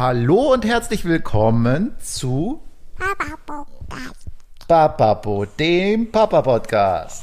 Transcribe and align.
Hallo 0.00 0.54
und 0.54 0.64
herzlich 0.64 1.04
willkommen 1.04 1.94
zu 2.00 2.62
Papa 2.96 3.36
Podcast. 3.44 4.30
Papapo, 4.66 5.44
dem 5.58 6.10
Papa 6.10 6.40
Podcast. 6.40 7.22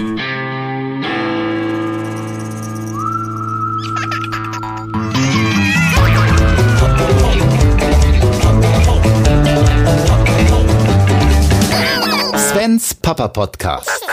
Svens 12.38 12.94
Papa 12.94 13.28
Podcast. 13.30 14.05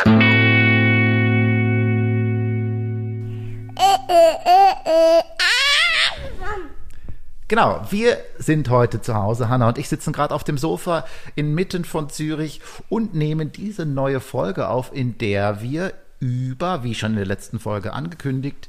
Genau, 7.55 7.83
wir 7.89 8.19
sind 8.37 8.69
heute 8.69 9.01
zu 9.01 9.15
Hause. 9.15 9.49
Hanna 9.49 9.69
und 9.69 9.79
ich 9.79 9.89
sitzen 9.89 10.13
gerade 10.13 10.35
auf 10.35 10.43
dem 10.43 10.59
Sofa 10.59 11.07
inmitten 11.37 11.85
von 11.85 12.11
Zürich 12.11 12.61
und 12.89 13.15
nehmen 13.15 13.53
diese 13.53 13.87
neue 13.87 14.19
Folge 14.19 14.69
auf, 14.69 14.93
in 14.93 15.19
der 15.19 15.63
wir 15.63 15.93
über, 16.19 16.83
wie 16.83 16.97
schon 16.97 17.13
in 17.13 17.19
der 17.19 17.27
letzten 17.27 17.61
Folge 17.61 17.93
angekündigt, 17.93 18.69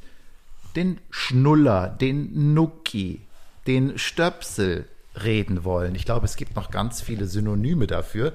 den 0.76 1.02
Schnuller, 1.10 1.90
den 1.90 2.54
Nuki, 2.54 3.26
den 3.66 3.98
Stöpsel 3.98 4.88
reden 5.16 5.63
wollen. 5.63 5.96
Ich 5.96 6.05
glaube, 6.05 6.26
es 6.26 6.36
gibt 6.36 6.55
noch 6.55 6.70
ganz 6.70 7.02
viele 7.02 7.26
Synonyme 7.26 7.88
dafür. 7.88 8.34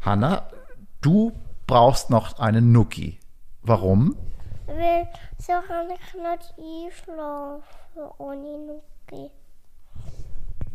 Hanna, 0.00 0.50
du 1.02 1.30
brauchst 1.68 2.10
noch 2.10 2.40
einen 2.40 2.72
Nuki. 2.72 3.20
Warum? 3.62 4.16
Weil 4.66 5.08
so 5.38 5.52
kann 5.68 5.86
ich 5.88 6.14
nicht 6.14 6.98
einschlafen 6.98 7.62
ohne 8.18 8.58
Nuki. 8.58 9.30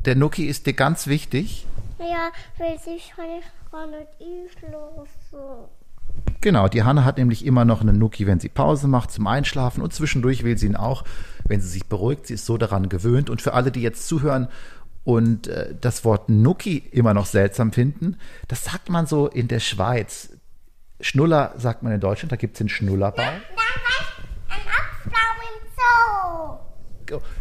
Der 0.06 0.16
Nuki 0.16 0.46
ist 0.46 0.66
dir 0.66 0.74
ganz 0.74 1.08
wichtig. 1.08 1.66
Ja, 2.00 2.32
weil 2.58 2.80
sonst 2.80 3.12
kann 3.16 3.26
ich 3.40 3.72
gar 3.72 3.88
nicht 3.88 4.08
einschlafen. 4.20 5.70
Genau, 6.42 6.68
die 6.70 6.84
Hanna 6.84 7.04
hat 7.04 7.18
nämlich 7.18 7.46
immer 7.46 7.66
noch 7.66 7.82
einen 7.82 7.98
Nuki, 7.98 8.26
wenn 8.26 8.40
sie 8.40 8.50
Pause 8.50 8.88
macht 8.88 9.12
zum 9.12 9.28
Einschlafen 9.28 9.84
und 9.84 9.94
zwischendurch 9.94 10.44
will 10.44 10.58
sie 10.58 10.68
ihn 10.68 10.76
auch, 10.78 11.04
wenn 11.44 11.60
sie 11.60 11.68
sich 11.68 11.86
beruhigt. 11.88 12.28
Sie 12.28 12.36
ist 12.36 12.46
so 12.46 12.58
daran 12.58 12.88
gewöhnt. 12.88 13.30
Und 13.30 13.42
für 13.42 13.54
alle, 13.54 13.72
die 13.72 13.82
jetzt 13.82 14.08
zuhören 14.08 14.48
und 15.04 15.48
äh, 15.48 15.76
das 15.80 16.06
Wort 16.06 16.30
Nuki 16.30 16.78
immer 16.92 17.14
noch 17.14 17.26
seltsam 17.26 17.74
finden, 17.74 18.18
das 18.48 18.64
sagt 18.64 18.90
man 18.90 19.06
so 19.06 19.28
in 19.28 19.50
der 19.50 19.60
Schweiz. 19.60 20.30
Schnuller 21.02 21.54
sagt 21.58 21.84
man 21.84 21.92
in 21.92 22.00
Deutschland, 22.00 22.32
da 22.32 22.36
gibt 22.38 22.56
es 22.56 22.60
den 22.60 22.70
Schnullerbaum. 22.70 23.26
Dann 23.26 23.42
war 23.56 23.66
ein 24.50 24.62
Apfelbaum 24.68 25.38
im 25.44 25.68
Zoo. 25.76 26.58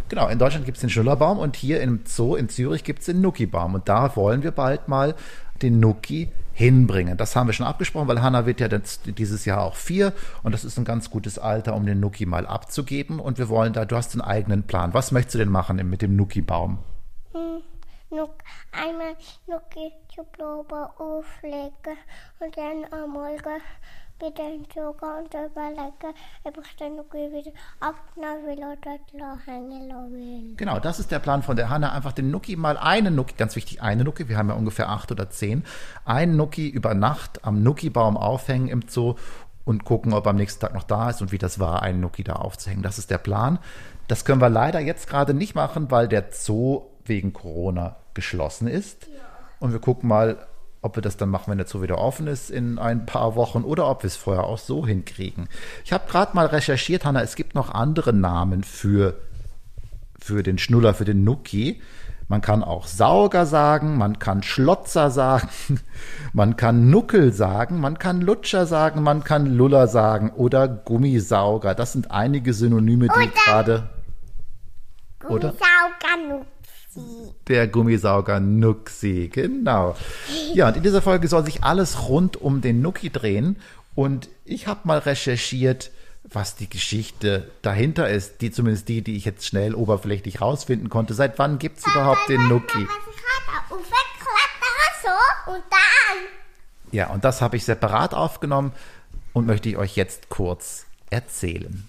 Genau, 0.09 0.29
in 0.29 0.39
Deutschland 0.39 0.65
gibt 0.65 0.77
es 0.77 0.81
den 0.81 0.91
Schnullerbaum 0.91 1.39
und 1.39 1.57
hier 1.57 1.81
im 1.81 2.01
Zoo 2.05 2.35
in 2.37 2.49
Zürich 2.49 2.85
gibt 2.85 3.01
es 3.01 3.07
den 3.07 3.21
Nuki-Baum. 3.21 3.75
Und 3.75 3.89
da 3.89 4.17
wollen 4.17 4.43
wir 4.43 4.51
bald 4.51 4.89
mal 4.89 5.15
den 5.63 5.81
Nuki 5.81 6.29
hinbringen. 6.53 7.17
Das 7.17 7.37
haben 7.37 7.47
wir 7.47 7.53
schon 7.53 7.67
abgesprochen, 7.67 8.09
weil 8.09 8.21
Hanna 8.21 8.45
wird 8.47 8.61
ja 8.61 8.69
dieses 8.69 9.45
Jahr 9.45 9.63
auch 9.63 9.77
vier 9.77 10.13
und 10.43 10.53
das 10.53 10.65
ist 10.65 10.77
ein 10.77 10.85
ganz 10.85 11.09
gutes 11.09 11.39
Alter, 11.39 11.75
um 11.75 11.87
den 11.87 12.01
Nuki 12.01 12.27
mal 12.27 12.47
abzugeben. 12.47 13.21
Und 13.21 13.39
wir 13.39 13.49
wollen 13.49 13.73
da, 13.73 13.85
du 13.85 13.97
hast 13.97 14.13
einen 14.15 14.23
eigenen 14.23 14.65
Plan. 14.65 14.95
Was 14.95 15.13
möchtest 15.13 15.37
du 15.37 15.39
denn 15.39 15.51
machen 15.51 15.77
mit 15.89 16.03
dem 16.03 16.17
Nuki-Baum? 16.17 16.79
Nuck, 18.11 18.43
einmal 18.73 19.17
zu 20.15 20.25
Probe 20.33 20.91
auflegen 20.99 21.99
und 22.41 22.57
dann 22.57 22.87
am 22.91 23.11
Morgen 23.11 23.61
wieder 24.19 24.33
den 24.35 24.67
gehen 24.67 24.85
und 24.85 25.35
überlegen, 25.35 26.15
ob 26.45 26.59
ich 26.65 26.77
den 26.77 26.97
Nuki 26.97 27.31
wieder 27.31 27.53
abnehmen 27.81 28.47
will 28.47 28.59
oder 28.59 29.39
hängen 29.47 29.89
will. 30.11 30.57
Genau, 30.57 30.81
das 30.81 30.99
ist 30.99 31.11
der 31.11 31.19
Plan 31.19 31.43
von 31.43 31.57
der 31.57 31.69
Hanna. 31.69 31.93
Einfach 31.93 32.13
den 32.13 32.31
Nuki 32.31 32.57
mal 32.57 32.77
einen 32.77 33.15
Nuki, 33.15 33.35
ganz 33.37 33.55
wichtig, 33.57 33.83
eine 33.83 34.05
Nuki, 34.05 34.29
wir 34.29 34.39
haben 34.39 34.49
ja 34.49 34.55
ungefähr 34.55 34.89
acht 34.89 35.13
oder 35.13 35.31
zehn, 35.31 35.65
einen 36.05 36.37
Nuki 36.37 36.69
über 36.69 36.95
Nacht 36.95 37.45
am 37.45 37.63
Nuki-Baum 37.63 38.17
aufhängen 38.17 38.69
im 38.69 38.89
Zoo 38.89 39.15
und 39.65 39.85
gucken, 39.85 40.15
ob 40.15 40.27
er 40.27 40.31
am 40.31 40.37
nächsten 40.37 40.61
Tag 40.61 40.75
noch 40.75 40.85
da 40.85 41.11
ist 41.11 41.21
und 41.21 41.31
wie 41.31 41.39
das 41.39 41.61
war, 41.61 41.83
einen 41.83 42.01
Nuki 42.01 42.25
da 42.25 42.35
aufzuhängen. 42.35 42.83
Das 42.83 42.99
ist 42.99 43.11
der 43.11 43.19
Plan. 43.19 43.59
Das 44.09 44.25
können 44.25 44.41
wir 44.41 44.49
leider 44.49 44.81
jetzt 44.81 45.09
gerade 45.09 45.35
nicht 45.35 45.55
machen, 45.55 45.91
weil 45.91 46.09
der 46.09 46.33
Zoo 46.33 46.87
wegen 47.09 47.33
Corona 47.33 47.97
geschlossen 48.15 48.69
ist. 48.69 49.07
Und 49.61 49.73
wir 49.73 49.81
gucken 49.81 50.09
mal, 50.09 50.39
ob 50.81 50.97
wir 50.97 51.03
das 51.03 51.17
dann 51.17 51.29
machen, 51.29 51.51
wenn 51.51 51.59
der 51.59 51.67
Zoo 51.67 51.83
wieder 51.83 51.99
offen 51.99 52.29
ist 52.29 52.51
in 52.51 52.79
ein 52.79 53.05
paar 53.05 53.35
Wochen 53.35 53.63
oder 53.65 53.89
ob 53.89 54.03
wir 54.05 54.09
es 54.09 54.17
vorher 54.17 54.45
auch 54.45 54.59
so 54.59 54.87
hinkriegen. 54.87 55.49
Ich 55.85 55.93
habe 55.93 56.09
gerade 56.09 56.35
mal 56.37 56.47
recherchiert, 56.47 57.05
Hanna, 57.05 57.23
es 57.23 57.35
gibt 57.35 57.55
noch 57.55 57.71
andere 57.75 58.13
Namen 58.13 58.63
für, 58.63 59.19
für 60.21 60.43
den 60.43 60.59
Schnuller, 60.59 60.95
für 60.95 61.05
den 61.05 61.25
Nuki. 61.25 61.83
Man 62.29 62.43
kann 62.43 62.63
auch 62.63 62.87
Sauger 62.87 63.47
sagen, 63.47 63.97
man 63.97 64.19
kann 64.19 64.43
Schlotzer 64.43 65.11
sagen, 65.11 65.49
man 66.33 66.57
kann 66.57 66.91
Nuckel 66.91 67.33
sagen, 67.33 67.81
man 67.81 67.99
kann 67.99 68.21
Lutscher 68.21 68.67
sagen, 68.67 69.03
man 69.03 69.25
kann 69.25 69.47
Luller 69.47 69.89
sagen 69.89 70.31
oder 70.31 70.69
Gummisauger. 70.69 71.75
Das 71.75 71.93
sind 71.93 72.11
einige 72.11 72.53
Synonyme, 72.53 73.09
die 73.09 73.13
Oder- 73.13 73.33
gerade 73.45 73.89
Oder? 75.29 75.49
Gummisauger 75.49 76.29
Nuki. 76.29 76.47
Der 77.49 77.67
Gummisauger 77.67 78.41
Nuxi, 78.41 79.31
genau. 79.33 79.97
Ja, 80.55 80.69
und 80.69 80.77
in 80.77 80.83
dieser 80.83 81.03
Folge 81.03 81.29
soll 81.29 81.45
sich 81.45 81.65
alles 81.65 82.09
rund 82.09 82.37
um 82.37 82.61
den 82.61 82.83
Nuki 82.83 83.11
drehen. 83.11 83.57
Und 83.95 84.29
ich 84.45 84.67
habe 84.67 84.81
mal 84.85 84.99
recherchiert, 84.99 85.91
was 86.25 86.57
die 86.57 86.69
Geschichte 86.69 87.51
dahinter 87.63 88.09
ist. 88.09 88.41
Die 88.43 88.51
zumindest 88.51 88.89
die, 88.89 89.03
die 89.03 89.17
ich 89.17 89.25
jetzt 89.25 89.47
schnell 89.47 89.75
oberflächlich 89.75 90.41
rausfinden 90.41 90.89
konnte. 90.89 91.15
Seit 91.15 91.39
wann 91.39 91.59
gibt's 91.59 91.87
überhaupt 91.87 92.29
den 92.29 92.47
Nuki? 92.49 92.87
Ja, 96.93 97.11
und 97.11 97.25
das 97.25 97.43
habe 97.43 97.57
ich 97.57 97.65
separat 97.65 98.15
aufgenommen 98.15 98.73
und 99.33 99.47
möchte 99.47 99.69
ich 99.69 99.77
euch 99.77 99.97
jetzt 99.97 100.29
kurz 100.29 100.87
erzählen. 101.11 101.89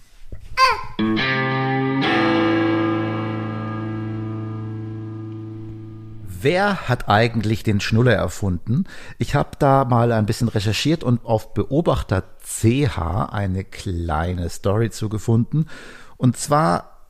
Wer 6.42 6.88
hat 6.88 7.10
eigentlich 7.10 7.64
den 7.64 7.82
Schnuller 7.82 8.14
erfunden? 8.14 8.86
Ich 9.18 9.36
habe 9.36 9.52
da 9.60 9.84
mal 9.84 10.12
ein 10.14 10.26
bisschen 10.26 10.48
recherchiert 10.48 11.04
und 11.04 11.26
auf 11.26 11.54
Beobachter 11.54 12.24
CH 12.42 13.30
eine 13.32 13.66
kleine 13.66 14.50
Story 14.50 14.90
zugefunden. 14.90 15.68
Und 16.16 16.38
zwar 16.38 17.08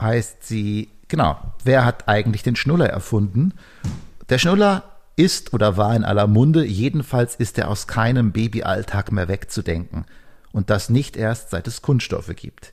heißt 0.00 0.44
sie, 0.44 0.90
genau, 1.06 1.38
wer 1.62 1.84
hat 1.84 2.08
eigentlich 2.08 2.42
den 2.42 2.56
Schnuller 2.56 2.88
erfunden? 2.88 3.54
Der 4.28 4.38
Schnuller 4.38 4.82
ist 5.14 5.52
oder 5.52 5.76
war 5.76 5.94
in 5.94 6.04
aller 6.04 6.26
Munde, 6.26 6.64
jedenfalls 6.64 7.36
ist 7.36 7.58
er 7.58 7.68
aus 7.68 7.86
keinem 7.86 8.32
Babyalltag 8.32 9.12
mehr 9.12 9.28
wegzudenken. 9.28 10.04
Und 10.52 10.70
das 10.70 10.90
nicht 10.90 11.16
erst 11.16 11.50
seit 11.50 11.68
es 11.68 11.82
Kunststoffe 11.82 12.34
gibt. 12.34 12.72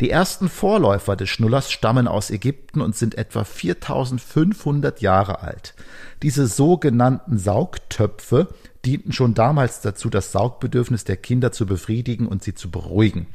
Die 0.00 0.10
ersten 0.10 0.48
Vorläufer 0.48 1.16
des 1.16 1.30
Schnullers 1.30 1.70
stammen 1.70 2.06
aus 2.06 2.30
Ägypten 2.30 2.82
und 2.82 2.94
sind 2.96 3.16
etwa 3.16 3.44
4500 3.44 5.00
Jahre 5.00 5.40
alt. 5.40 5.74
Diese 6.22 6.46
sogenannten 6.46 7.38
Saugtöpfe 7.38 8.48
dienten 8.84 9.12
schon 9.12 9.34
damals 9.34 9.80
dazu, 9.80 10.10
das 10.10 10.32
Saugbedürfnis 10.32 11.04
der 11.04 11.16
Kinder 11.16 11.50
zu 11.50 11.66
befriedigen 11.66 12.26
und 12.26 12.44
sie 12.44 12.54
zu 12.54 12.70
beruhigen. 12.70 13.26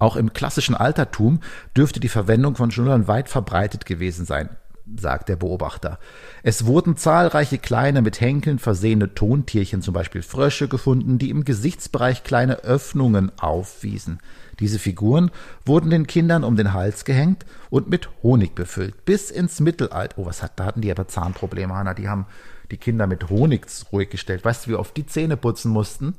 Auch 0.00 0.16
im 0.16 0.32
klassischen 0.32 0.74
Altertum 0.74 1.40
dürfte 1.76 2.00
die 2.00 2.08
Verwendung 2.08 2.56
von 2.56 2.70
Schnullern 2.70 3.08
weit 3.08 3.28
verbreitet 3.28 3.86
gewesen 3.86 4.26
sein, 4.26 4.48
sagt 4.96 5.28
der 5.28 5.36
Beobachter. 5.36 5.98
Es 6.42 6.66
wurden 6.66 6.96
zahlreiche 6.96 7.58
kleine 7.58 8.02
mit 8.02 8.20
Henkeln 8.20 8.58
versehene 8.58 9.14
Tontierchen, 9.14 9.82
zum 9.82 9.94
Beispiel 9.94 10.22
Frösche, 10.22 10.68
gefunden, 10.68 11.18
die 11.18 11.30
im 11.30 11.44
Gesichtsbereich 11.44 12.22
kleine 12.22 12.58
Öffnungen 12.64 13.32
aufwiesen. 13.38 14.20
Diese 14.60 14.78
Figuren 14.78 15.30
wurden 15.64 15.90
den 15.90 16.06
Kindern 16.06 16.44
um 16.44 16.56
den 16.56 16.72
Hals 16.72 17.04
gehängt 17.04 17.46
und 17.70 17.88
mit 17.88 18.08
Honig 18.22 18.54
befüllt. 18.54 19.04
Bis 19.04 19.30
ins 19.30 19.60
Mittelalter. 19.60 20.18
Oh, 20.18 20.26
was 20.26 20.42
hat, 20.42 20.52
da 20.56 20.64
hatten 20.64 20.80
die 20.80 20.90
aber 20.90 21.06
Zahnprobleme, 21.06 21.74
Hanna. 21.74 21.94
Die 21.94 22.08
haben 22.08 22.26
die 22.70 22.76
Kinder 22.76 23.06
mit 23.06 23.30
Honig 23.30 23.66
ruhig 23.92 24.10
gestellt. 24.10 24.44
Weißt 24.44 24.66
du, 24.66 24.70
wie 24.70 24.74
oft 24.74 24.96
die 24.96 25.06
Zähne 25.06 25.36
putzen 25.36 25.70
mussten? 25.70 26.16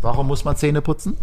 Warum 0.00 0.26
muss 0.26 0.44
man 0.44 0.56
Zähne 0.56 0.82
putzen? 0.82 1.16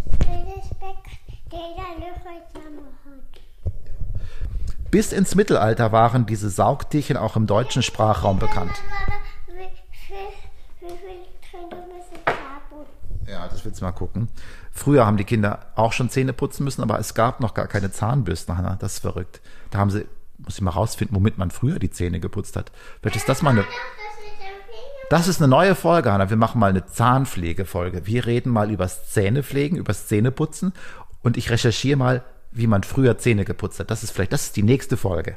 Bis 4.90 5.12
ins 5.12 5.34
Mittelalter 5.34 5.92
waren 5.92 6.26
diese 6.26 6.48
Saugtierchen 6.48 7.16
auch 7.16 7.36
im 7.36 7.46
deutschen 7.46 7.82
Sprachraum 7.82 8.38
bekannt. 8.38 8.72
Wie 9.46 9.52
viel, 9.90 10.16
wie 10.80 10.96
viel 10.96 11.26
Tränke 11.50 11.76
müssen 11.76 12.22
Sabun? 12.24 12.86
Ja, 13.26 13.48
das 13.48 13.55
willst 13.66 13.82
mal 13.82 13.92
gucken. 13.92 14.28
Früher 14.72 15.04
haben 15.04 15.16
die 15.16 15.24
Kinder 15.24 15.66
auch 15.74 15.92
schon 15.92 16.08
Zähne 16.08 16.32
putzen 16.32 16.64
müssen, 16.64 16.82
aber 16.82 16.98
es 16.98 17.14
gab 17.14 17.40
noch 17.40 17.52
gar 17.52 17.66
keine 17.66 17.90
Zahnbürsten, 17.90 18.56
Hanna. 18.56 18.76
Das 18.80 18.94
ist 18.94 18.98
verrückt. 19.00 19.40
Da 19.70 19.78
haben 19.78 19.90
sie, 19.90 20.06
muss 20.38 20.56
ich 20.56 20.62
mal 20.62 20.70
rausfinden, 20.70 21.16
womit 21.16 21.36
man 21.36 21.50
früher 21.50 21.78
die 21.78 21.90
Zähne 21.90 22.20
geputzt 22.20 22.56
hat. 22.56 22.72
Vielleicht 23.00 23.16
ist 23.16 23.28
das 23.28 23.42
mal 23.42 23.50
eine, 23.50 23.64
das 25.10 25.28
ist 25.28 25.40
eine 25.40 25.48
neue 25.48 25.74
Folge, 25.74 26.10
Hanna. 26.10 26.30
Wir 26.30 26.36
machen 26.36 26.58
mal 26.58 26.70
eine 26.70 26.86
Zahnpflegefolge. 26.86 28.06
Wir 28.06 28.26
reden 28.26 28.50
mal 28.50 28.70
übers 28.70 29.10
Zähnepflegen, 29.10 29.78
übers 29.78 30.08
Zähneputzen 30.08 30.72
und 31.22 31.36
ich 31.36 31.50
recherchiere 31.50 31.98
mal, 31.98 32.24
wie 32.52 32.66
man 32.66 32.82
früher 32.82 33.18
Zähne 33.18 33.44
geputzt 33.44 33.80
hat. 33.80 33.90
Das 33.90 34.02
ist 34.02 34.12
vielleicht, 34.12 34.32
das 34.32 34.44
ist 34.44 34.56
die 34.56 34.62
nächste 34.62 34.96
Folge. 34.96 35.36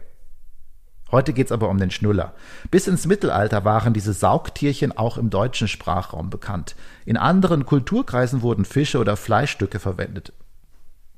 Heute 1.12 1.34
geht's 1.34 1.52
aber 1.52 1.70
um 1.70 1.78
den 1.80 1.92
Schnuller. 1.92 2.34
Bis 2.70 2.88
ins 2.88 3.08
Mittelalter 3.08 3.66
waren 3.66 3.94
diese 3.94 4.14
Saugtierchen 4.14 4.96
auch 4.96 5.18
im 5.18 5.30
deutschen 5.30 5.68
Sprachraum 5.68 6.30
bekannt. 6.30 6.76
In 7.06 7.18
anderen 7.18 7.66
Kulturkreisen 7.66 8.42
wurden 8.42 8.66
Fische 8.66 9.00
oder 9.00 9.18
Fleischstücke 9.18 9.80
verwendet, 9.80 10.34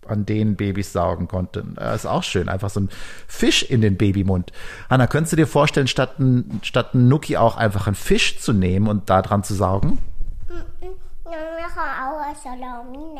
an 0.08 0.26
denen 0.26 0.56
Babys 0.56 0.94
saugen 0.94 1.28
konnten. 1.28 1.76
Das 1.76 2.04
ist 2.04 2.06
auch 2.06 2.24
schön, 2.24 2.48
einfach 2.48 2.70
so 2.70 2.82
ein 2.82 2.90
Fisch 3.28 3.64
in 3.64 3.82
den 3.82 3.98
Babymund. 3.98 4.54
Hanna, 4.90 5.08
könntest 5.08 5.34
du 5.34 5.38
dir 5.38 5.48
vorstellen, 5.48 5.88
statt 5.88 6.20
ein, 6.20 6.62
statt 6.64 6.94
ein 6.94 7.10
Nuki 7.10 7.36
auch 7.36 7.58
einfach 7.58 7.88
einen 7.88 7.96
Fisch 7.96 8.40
zu 8.40 8.54
nehmen 8.54 8.88
und 8.88 9.10
da 9.10 9.22
dran 9.22 9.44
zu 9.44 9.54
saugen? 9.54 9.98
Eine 11.26 12.36
Salami. 12.36 13.20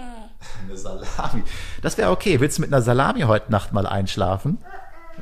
Eine 0.64 0.78
Salami. 0.78 1.44
Das 1.82 1.98
wäre 1.98 2.12
okay. 2.12 2.40
Willst 2.40 2.58
du 2.58 2.62
mit 2.62 2.74
einer 2.74 2.82
Salami 2.82 3.22
heute 3.22 3.52
Nacht 3.52 3.74
mal 3.74 3.86
einschlafen? 3.88 4.58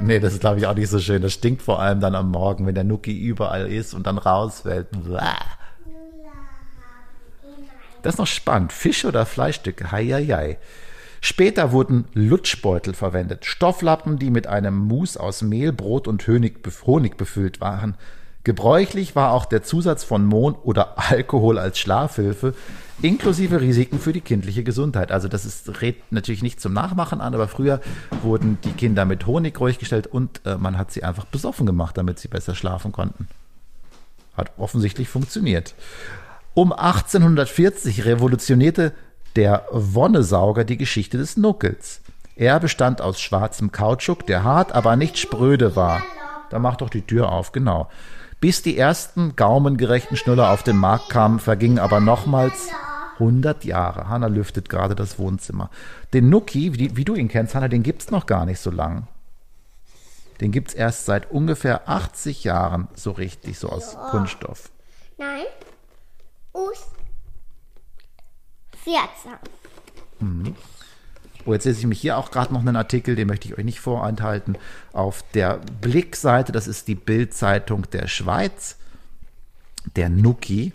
Nee, 0.02 0.20
das 0.20 0.34
ist, 0.34 0.40
glaube 0.40 0.60
ich, 0.60 0.66
auch 0.66 0.76
nicht 0.76 0.90
so 0.90 1.00
schön. 1.00 1.22
Das 1.22 1.34
stinkt 1.34 1.62
vor 1.62 1.82
allem 1.82 2.00
dann 2.00 2.16
am 2.16 2.32
Morgen, 2.32 2.66
wenn 2.66 2.76
der 2.76 2.86
Nuki 2.86 3.18
überall 3.18 3.68
ist 3.72 3.94
und 3.94 4.08
dann 4.08 4.18
rausfällt. 4.18 4.88
Das 8.02 8.16
ist 8.16 8.20
noch 8.20 8.28
spannend. 8.28 8.72
Fisch 8.72 9.04
oder 9.04 9.26
Fleischstücke? 9.26 9.92
Heieiei. 9.92 10.58
Später 11.22 11.74
wurden 11.74 12.08
Lutschbeutel 12.14 12.94
verwendet. 12.94 13.46
Stofflappen, 13.46 14.18
die 14.18 14.30
mit 14.30 14.48
einem 14.48 14.78
Mus 14.78 15.18
aus 15.18 15.42
Mehl, 15.42 15.74
Brot 15.74 16.08
und 16.08 16.26
Honig 16.28 16.62
befüllt 17.18 17.60
waren. 17.60 17.96
Gebräuchlich 18.50 19.16
war 19.16 19.32
auch 19.34 19.46
der 19.46 19.62
Zusatz 19.62 20.04
von 20.04 20.26
Mohn 20.26 20.56
oder 20.56 20.98
Alkohol 21.12 21.60
als 21.60 21.78
Schlafhilfe, 21.78 22.56
inklusive 23.00 23.62
Risiken 23.62 24.00
für 24.00 24.12
die 24.12 24.22
kindliche 24.22 24.64
Gesundheit. 24.64 25.12
Also 25.12 25.28
das 25.28 25.46
ist, 25.46 25.84
rät 25.84 26.12
natürlich 26.12 26.42
nicht 26.42 26.60
zum 26.60 26.74
Nachmachen 26.74 27.22
an, 27.22 27.36
aber 27.36 27.48
früher 27.48 27.80
wurden 28.24 28.58
die 28.64 28.72
Kinder 28.72 29.06
mit 29.06 29.28
Honig 29.28 29.60
ruhig 29.60 29.78
gestellt 29.78 30.08
und 30.08 30.42
äh, 30.48 30.58
man 30.58 30.80
hat 30.80 30.92
sie 30.92 31.04
einfach 31.04 31.26
besoffen 31.26 31.68
gemacht, 31.68 31.96
damit 31.96 32.18
sie 32.18 32.28
besser 32.28 32.56
schlafen 32.56 32.92
konnten. 32.92 33.28
Hat 34.36 34.50
offensichtlich 34.58 35.10
funktioniert. 35.10 35.76
Um 36.56 36.74
1840 36.74 38.06
revolutionierte 38.06 38.94
der 39.36 39.68
Wonnesauger 39.70 40.64
die 40.64 40.78
Geschichte 40.78 41.20
des 41.20 41.38
Nuckels. 41.38 42.02
Er 42.36 42.60
bestand 42.60 43.00
aus 43.00 43.22
schwarzem 43.22 43.72
Kautschuk, 43.72 44.26
der 44.26 44.44
hart, 44.44 44.72
aber 44.72 44.96
nicht 44.96 45.20
spröde 45.20 45.76
war. 45.76 46.02
Da 46.50 46.58
macht 46.58 46.82
doch 46.82 46.90
die 46.90 47.04
Tür 47.04 47.32
auf, 47.32 47.52
genau. 47.52 47.90
Bis 48.40 48.62
die 48.62 48.78
ersten 48.78 49.36
gaumengerechten 49.36 50.16
Schnuller 50.16 50.52
auf 50.52 50.64
den 50.64 50.78
Markt 50.78 51.10
kamen, 51.10 51.40
vergingen 51.40 51.80
aber 51.80 52.00
nochmals 52.00 52.70
100 53.14 53.66
Jahre. 53.66 54.08
Hanna 54.08 54.28
lüftet 54.28 54.70
gerade 54.70 54.96
das 54.96 55.20
Wohnzimmer. 55.20 55.70
Den 56.14 56.30
Nuki, 56.30 56.74
wie, 56.74 56.96
wie 56.96 57.06
du 57.06 57.16
ihn 57.16 57.28
kennst, 57.28 57.54
Hanna, 57.54 57.68
den 57.68 57.84
gibt's 57.84 58.12
noch 58.12 58.26
gar 58.26 58.46
nicht 58.46 58.60
so 58.60 58.72
lang. 58.72 59.08
Den 60.40 60.52
gibt's 60.52 60.74
erst 60.74 61.06
seit 61.06 61.30
ungefähr 61.32 61.90
80 61.90 62.46
Jahren 62.46 62.88
so 62.96 63.12
richtig, 63.12 63.60
so 63.60 63.70
aus 63.70 63.98
Kunststoff. 64.12 64.72
Nein. 65.18 65.44
Us. 66.54 66.88
14. 68.84 69.34
Oh, 71.46 71.54
jetzt 71.54 71.66
lese 71.66 71.80
ich 71.80 71.88
mich 71.88 72.02
hier 72.02 72.18
auch 72.18 72.32
gerade 72.32 72.54
noch 72.54 72.60
einen 72.60 72.76
Artikel, 72.76 73.16
den 73.16 73.28
möchte 73.28 73.48
ich 73.48 73.58
euch 73.58 73.64
nicht 73.64 73.80
vorenthalten. 73.80 74.58
Auf 74.94 75.24
der 75.34 75.60
Blickseite, 75.82 76.52
das 76.52 76.68
ist 76.68 76.88
die 76.88 76.96
Bildzeitung 76.96 77.90
der 77.92 78.08
Schweiz, 78.08 78.78
der 79.96 80.10
Nuki. 80.10 80.74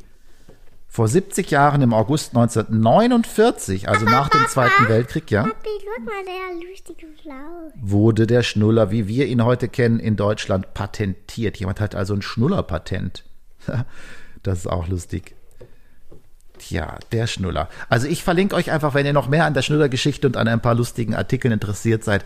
Vor 0.88 1.08
70 1.08 1.50
Jahren 1.50 1.82
im 1.82 1.92
August 1.92 2.36
1949, 2.36 3.88
also 3.88 4.04
nach 4.04 4.28
dem 4.28 4.46
Zweiten 4.46 4.88
Weltkrieg, 4.88 5.28
ja, 5.28 5.48
wurde 7.74 8.28
der 8.28 8.44
Schnuller, 8.44 8.92
wie 8.92 9.08
wir 9.08 9.26
ihn 9.26 9.44
heute 9.44 9.68
kennen, 9.68 9.98
in 9.98 10.14
Deutschland 10.14 10.72
patentiert. 10.72 11.56
Jemand 11.56 11.80
hat 11.80 11.96
also 11.96 12.14
ein 12.14 12.22
Schnullerpatent. 12.22 13.24
Das 14.44 14.58
ist 14.58 14.66
auch 14.66 14.88
lustig. 14.88 15.34
Tja, 16.58 16.98
der 17.12 17.26
Schnuller. 17.26 17.68
Also 17.88 18.06
ich 18.06 18.22
verlinke 18.22 18.54
euch 18.54 18.70
einfach, 18.70 18.94
wenn 18.94 19.06
ihr 19.06 19.12
noch 19.12 19.28
mehr 19.28 19.44
an 19.44 19.54
der 19.54 19.62
Schnullergeschichte 19.62 20.26
und 20.26 20.36
an 20.36 20.48
ein 20.48 20.60
paar 20.60 20.74
lustigen 20.74 21.14
Artikeln 21.14 21.52
interessiert 21.52 22.04
seid, 22.04 22.24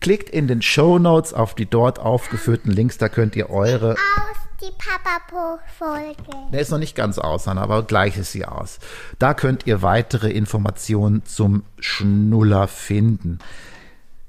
klickt 0.00 0.30
in 0.30 0.48
den 0.48 0.62
Show 0.62 0.98
Notes 0.98 1.34
auf 1.34 1.54
die 1.54 1.66
dort 1.66 1.98
aufgeführten 1.98 2.72
Links, 2.72 2.98
da 2.98 3.08
könnt 3.08 3.36
ihr 3.36 3.50
eure 3.50 3.92
Aus 3.92 4.46
die 4.60 4.72
Papa-Po-Folge. 4.72 6.50
Der 6.52 6.60
ist 6.60 6.70
noch 6.70 6.78
nicht 6.78 6.96
ganz 6.96 7.18
aus, 7.18 7.46
Hanna, 7.46 7.62
aber 7.62 7.82
gleich 7.82 8.16
ist 8.16 8.32
sie 8.32 8.46
aus. 8.46 8.78
Da 9.18 9.34
könnt 9.34 9.66
ihr 9.66 9.82
weitere 9.82 10.30
Informationen 10.30 11.24
zum 11.26 11.64
Schnuller 11.78 12.68
finden. 12.68 13.38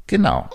Genau. 0.07 0.49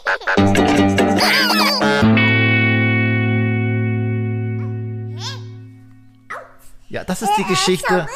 Ja, 6.88 7.04
das 7.04 7.22
ist 7.22 7.32
die 7.38 7.44
Geschichte 7.44 8.06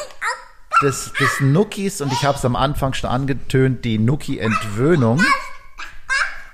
des, 0.81 1.13
des 1.19 1.39
Nuckis 1.41 2.01
und 2.01 2.11
ich 2.13 2.23
habe 2.23 2.37
es 2.37 2.45
am 2.45 2.55
Anfang 2.55 2.93
schon 2.93 3.09
angetönt, 3.09 3.85
die 3.85 3.97
Nuki-Entwöhnung. 3.97 5.23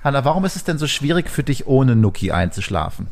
Hanna, 0.04 0.26
warum 0.26 0.46
ist 0.46 0.56
es 0.56 0.64
denn 0.64 0.78
so 0.78 0.88
schwierig 0.88 1.30
für 1.30 1.44
dich, 1.44 1.68
ohne 1.68 1.96
Nuki 1.96 2.32
einzuschlafen? 2.32 3.08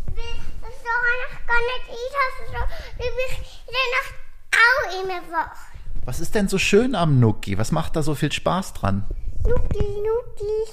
Was 6.06 6.20
ist 6.20 6.36
denn 6.36 6.48
so 6.48 6.58
schön 6.58 6.96
am 6.96 7.20
Nuki? 7.20 7.58
Was 7.58 7.72
macht 7.72 7.96
da 7.96 8.04
so 8.04 8.16
viel 8.16 8.32
Spaß 8.32 8.74
dran? 8.74 9.06
Nuki, 9.44 9.80
Nuki. 9.80 10.72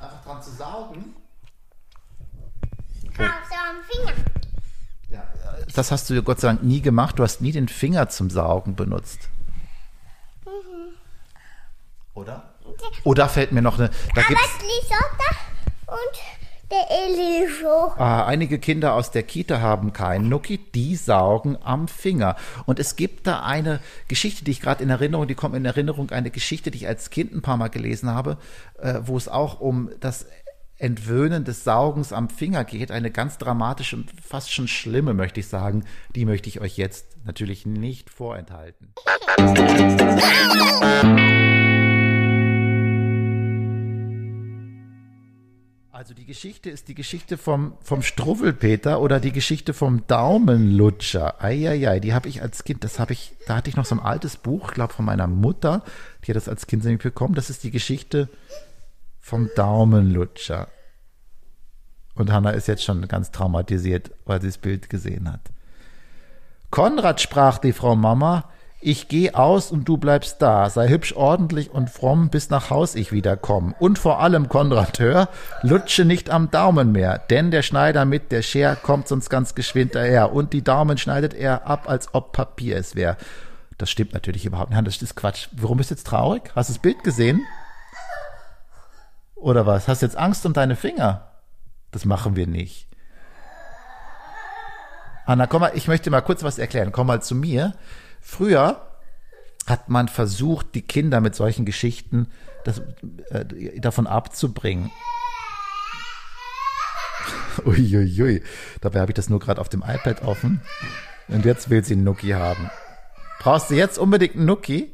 Einfach 0.00 0.24
dran 0.24 0.42
zu 0.42 0.50
saugen. 0.50 1.16
Komm, 3.16 3.26
so 3.26 3.54
am 3.54 3.76
Finger. 3.88 4.12
Das 5.74 5.90
hast 5.90 6.10
du 6.10 6.14
ja 6.14 6.20
Gott 6.20 6.40
sei 6.40 6.48
Dank 6.48 6.62
nie 6.62 6.80
gemacht. 6.82 7.18
Du 7.18 7.22
hast 7.22 7.40
nie 7.40 7.52
den 7.52 7.68
Finger 7.68 8.08
zum 8.08 8.30
Saugen 8.30 8.74
benutzt. 8.74 9.28
Oder? 12.14 12.54
Oder 13.02 13.28
fällt 13.28 13.52
mir 13.52 13.62
noch 13.62 13.78
eine. 13.78 13.90
Da 14.14 14.22
gibt's 14.22 14.42
und 15.86 16.70
der 16.70 16.86
Elisho. 16.90 17.92
ah, 17.98 18.24
einige 18.26 18.58
Kinder 18.58 18.94
aus 18.94 19.10
der 19.10 19.22
Kita 19.22 19.60
haben 19.60 19.92
keinen 19.92 20.28
Nuki, 20.28 20.58
die 20.58 20.96
saugen 20.96 21.58
am 21.62 21.88
Finger. 21.88 22.36
Und 22.64 22.80
es 22.80 22.96
gibt 22.96 23.26
da 23.26 23.42
eine 23.42 23.80
Geschichte, 24.08 24.44
die 24.44 24.52
ich 24.52 24.60
gerade 24.60 24.82
in 24.82 24.90
Erinnerung, 24.90 25.28
die 25.28 25.34
kommt 25.34 25.54
in 25.54 25.64
Erinnerung, 25.64 26.10
eine 26.10 26.30
Geschichte, 26.30 26.70
die 26.70 26.78
ich 26.78 26.88
als 26.88 27.10
Kind 27.10 27.32
ein 27.34 27.42
paar 27.42 27.58
Mal 27.58 27.68
gelesen 27.68 28.10
habe, 28.10 28.38
äh, 28.78 29.00
wo 29.02 29.16
es 29.16 29.28
auch 29.28 29.60
um 29.60 29.90
das 30.00 30.26
Entwöhnen 30.78 31.44
des 31.44 31.64
Saugens 31.64 32.12
am 32.12 32.28
Finger 32.28 32.64
geht. 32.64 32.90
Eine 32.90 33.10
ganz 33.10 33.38
dramatische 33.38 33.96
und 33.96 34.10
fast 34.20 34.52
schon 34.52 34.66
schlimme, 34.66 35.14
möchte 35.14 35.40
ich 35.40 35.48
sagen. 35.48 35.84
Die 36.14 36.24
möchte 36.24 36.48
ich 36.48 36.60
euch 36.60 36.76
jetzt 36.76 37.18
natürlich 37.24 37.66
nicht 37.66 38.10
vorenthalten. 38.10 38.94
Also 45.94 46.12
die 46.12 46.26
Geschichte 46.26 46.70
ist 46.70 46.88
die 46.88 46.96
Geschichte 46.96 47.38
vom, 47.38 47.74
vom 47.80 48.02
Struwwelpeter 48.02 49.00
oder 49.00 49.20
die 49.20 49.30
Geschichte 49.30 49.72
vom 49.72 50.04
Daumenlutscher. 50.08 51.40
Eieiei, 51.40 52.00
die 52.00 52.12
habe 52.12 52.28
ich 52.28 52.42
als 52.42 52.64
Kind, 52.64 52.82
das 52.82 52.98
habe 52.98 53.12
ich, 53.12 53.36
da 53.46 53.54
hatte 53.54 53.70
ich 53.70 53.76
noch 53.76 53.84
so 53.84 53.94
ein 53.94 54.00
altes 54.00 54.36
Buch, 54.36 54.72
glaube 54.72 54.92
von 54.92 55.04
meiner 55.04 55.28
Mutter, 55.28 55.84
die 56.24 56.32
hat 56.32 56.36
das 56.36 56.48
als 56.48 56.66
Kind 56.66 56.82
nämlich 56.82 57.04
bekommen. 57.04 57.36
Das 57.36 57.48
ist 57.48 57.62
die 57.62 57.70
Geschichte 57.70 58.28
vom 59.20 59.48
Daumenlutscher. 59.54 60.66
Und 62.16 62.32
Hanna 62.32 62.50
ist 62.50 62.66
jetzt 62.66 62.82
schon 62.82 63.06
ganz 63.06 63.30
traumatisiert, 63.30 64.10
weil 64.24 64.40
sie 64.40 64.48
das 64.48 64.58
Bild 64.58 64.90
gesehen 64.90 65.30
hat. 65.32 65.42
Konrad 66.70 67.20
sprach 67.20 67.58
die 67.58 67.72
Frau 67.72 67.94
Mama, 67.94 68.50
ich 68.84 69.08
geh 69.08 69.32
aus 69.32 69.70
und 69.70 69.88
du 69.88 69.96
bleibst 69.96 70.42
da, 70.42 70.68
sei 70.68 70.88
hübsch 70.88 71.14
ordentlich 71.14 71.70
und 71.70 71.88
fromm, 71.88 72.28
bis 72.28 72.50
nach 72.50 72.68
Haus 72.68 72.94
ich 72.94 73.12
wieder 73.12 73.36
komm. 73.36 73.74
Und 73.78 73.98
vor 73.98 74.20
allem, 74.20 74.48
Konrad, 74.48 74.98
hör, 74.98 75.28
lutsche 75.62 76.04
nicht 76.04 76.28
am 76.28 76.50
Daumen 76.50 76.92
mehr, 76.92 77.18
denn 77.18 77.50
der 77.50 77.62
Schneider 77.62 78.04
mit 78.04 78.30
der 78.30 78.42
Scher 78.42 78.76
kommt 78.76 79.08
sonst 79.08 79.30
ganz 79.30 79.54
geschwind 79.54 79.94
daher 79.94 80.32
und 80.32 80.52
die 80.52 80.62
Daumen 80.62 80.98
schneidet 80.98 81.32
er 81.32 81.66
ab, 81.66 81.88
als 81.88 82.12
ob 82.14 82.32
Papier 82.32 82.76
es 82.76 82.94
wär. 82.94 83.16
Das 83.78 83.90
stimmt 83.90 84.12
natürlich 84.12 84.44
überhaupt 84.44 84.70
nicht, 84.70 84.86
das 84.86 85.00
ist 85.00 85.16
Quatsch. 85.16 85.48
Warum 85.52 85.78
bist 85.78 85.90
du 85.90 85.94
jetzt 85.94 86.06
traurig? 86.06 86.52
Hast 86.54 86.68
du 86.68 86.74
das 86.74 86.82
Bild 86.82 87.02
gesehen? 87.02 87.40
Oder 89.34 89.66
was? 89.66 89.88
Hast 89.88 90.02
du 90.02 90.06
jetzt 90.06 90.16
Angst 90.16 90.44
um 90.44 90.52
deine 90.52 90.76
Finger? 90.76 91.30
Das 91.90 92.04
machen 92.04 92.36
wir 92.36 92.46
nicht. 92.46 92.86
Anna, 95.26 95.46
komm 95.46 95.62
mal, 95.62 95.72
ich 95.74 95.88
möchte 95.88 96.10
mal 96.10 96.20
kurz 96.20 96.42
was 96.42 96.58
erklären. 96.58 96.92
Komm 96.92 97.06
mal 97.06 97.22
zu 97.22 97.34
mir. 97.34 97.72
Früher 98.26 98.80
hat 99.66 99.90
man 99.90 100.08
versucht, 100.08 100.74
die 100.74 100.82
Kinder 100.82 101.20
mit 101.20 101.34
solchen 101.34 101.66
Geschichten 101.66 102.28
das, 102.64 102.80
äh, 103.30 103.78
davon 103.78 104.06
abzubringen. 104.06 104.90
Uiuiui. 107.66 108.22
Ui. 108.22 108.42
Dabei 108.80 109.00
habe 109.00 109.12
ich 109.12 109.14
das 109.14 109.28
nur 109.28 109.40
gerade 109.40 109.60
auf 109.60 109.68
dem 109.68 109.82
iPad 109.82 110.22
offen. 110.22 110.62
Und 111.28 111.44
jetzt 111.44 111.68
will 111.68 111.84
sie 111.84 111.94
einen 111.94 112.04
Nuki 112.04 112.30
haben. 112.30 112.70
Brauchst 113.40 113.70
du 113.70 113.74
jetzt 113.74 113.98
unbedingt 113.98 114.36
einen 114.36 114.46
Nuki? 114.46 114.90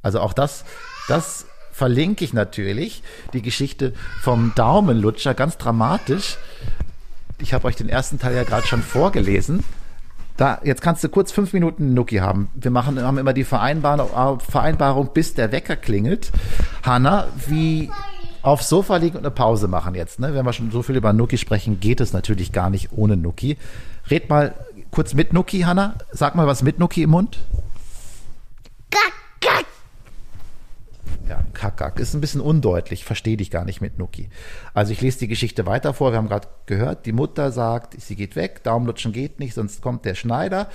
Also 0.00 0.20
auch 0.20 0.32
das, 0.32 0.64
das 1.08 1.46
verlinke 1.72 2.24
ich 2.24 2.32
natürlich. 2.32 3.02
Die 3.32 3.42
Geschichte 3.42 3.92
vom 4.22 4.52
Daumenlutscher, 4.54 5.34
ganz 5.34 5.58
dramatisch. 5.58 6.38
Ich 7.38 7.52
habe 7.52 7.66
euch 7.66 7.74
den 7.74 7.88
ersten 7.88 8.20
Teil 8.20 8.36
ja 8.36 8.44
gerade 8.44 8.66
schon 8.68 8.82
vorgelesen. 8.82 9.64
Da, 10.36 10.60
jetzt 10.64 10.82
kannst 10.82 11.02
du 11.02 11.08
kurz 11.08 11.32
fünf 11.32 11.52
Minuten 11.52 11.94
Nuki 11.94 12.16
haben. 12.16 12.48
Wir 12.54 12.70
machen, 12.70 13.00
haben 13.02 13.18
immer 13.18 13.32
die 13.32 13.44
Vereinbarung, 13.44 14.40
Vereinbarung, 14.40 15.10
bis 15.14 15.34
der 15.34 15.50
Wecker 15.52 15.76
klingelt. 15.76 16.30
Hanna, 16.82 17.28
wie 17.46 17.90
aufs 18.42 18.68
Sofa 18.68 18.96
liegen 18.96 19.16
und 19.16 19.24
eine 19.24 19.30
Pause 19.30 19.66
machen 19.66 19.94
jetzt. 19.94 20.20
Ne? 20.20 20.34
Wenn 20.34 20.44
wir 20.44 20.52
schon 20.52 20.70
so 20.70 20.82
viel 20.82 20.96
über 20.96 21.12
Nuki 21.12 21.38
sprechen, 21.38 21.80
geht 21.80 22.00
es 22.00 22.12
natürlich 22.12 22.52
gar 22.52 22.70
nicht 22.70 22.90
ohne 22.92 23.16
Nuki. 23.16 23.56
Red 24.10 24.28
mal 24.28 24.54
kurz 24.90 25.14
mit 25.14 25.32
Nuki, 25.32 25.60
Hanna. 25.60 25.94
Sag 26.12 26.34
mal 26.34 26.46
was 26.46 26.62
mit 26.62 26.78
Nuki 26.78 27.02
im 27.02 27.10
Mund. 27.10 27.38
Ja, 31.28 31.42
Kackak. 31.54 31.98
Ist 31.98 32.14
ein 32.14 32.20
bisschen 32.20 32.40
undeutlich, 32.40 33.04
verstehe 33.04 33.36
dich 33.36 33.50
gar 33.50 33.64
nicht 33.64 33.80
mit 33.80 33.98
Nuki. 33.98 34.28
Also 34.74 34.92
ich 34.92 35.00
lese 35.00 35.20
die 35.20 35.28
Geschichte 35.28 35.66
weiter 35.66 35.92
vor. 35.92 36.12
Wir 36.12 36.18
haben 36.18 36.28
gerade 36.28 36.48
gehört, 36.66 37.04
die 37.04 37.12
Mutter 37.12 37.50
sagt, 37.50 38.00
sie 38.00 38.14
geht 38.14 38.36
weg, 38.36 38.62
Daumenlutschen 38.62 39.12
geht 39.12 39.40
nicht, 39.40 39.54
sonst 39.54 39.82
kommt 39.82 40.04
der 40.04 40.14
Schneider. 40.14 40.68